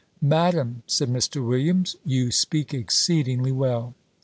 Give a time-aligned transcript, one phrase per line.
[0.23, 1.47] "Madam," said Mr.
[1.47, 3.93] Williams, "you speak exceedingly well."